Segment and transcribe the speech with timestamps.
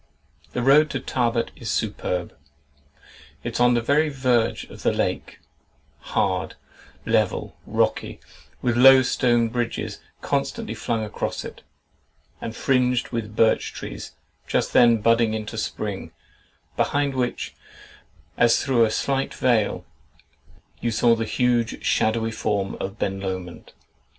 [0.53, 2.35] The road to Tarbet is superb.
[3.43, 6.55] It is on the very verge of the lake—hard,
[7.05, 8.19] level, rocky,
[8.63, 11.61] with low stone bridges constantly flung across it,
[12.41, 14.13] and fringed with birch trees,
[14.47, 16.11] just then budding into spring,
[16.75, 17.53] behind which,
[18.37, 19.85] as through a slight veil,
[20.79, 23.73] you saw the huge shadowy form of Ben Lomond.